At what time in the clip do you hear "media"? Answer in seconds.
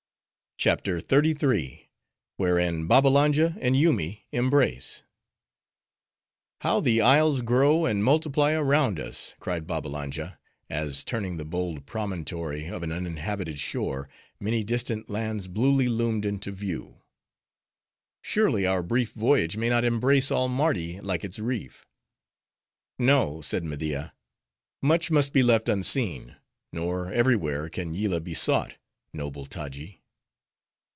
23.63-24.13